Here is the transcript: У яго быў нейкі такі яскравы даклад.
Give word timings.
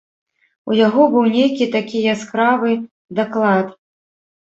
У 0.71 0.77
яго 0.77 1.03
быў 1.17 1.27
нейкі 1.35 1.69
такі 1.77 1.97
яскравы 2.17 2.69
даклад. 3.23 3.67